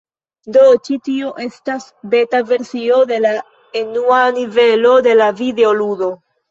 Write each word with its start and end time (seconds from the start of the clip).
Do 0.53 0.61
ĉi 0.87 0.97
tio 1.07 1.29
estas 1.45 1.85
beta 2.15 2.41
versio 2.53 2.99
de 3.13 3.23
la 3.29 3.37
enua 3.85 4.25
nivelo 4.41 4.99
de 5.11 5.19
la 5.25 5.33
videoludo. 5.45 6.15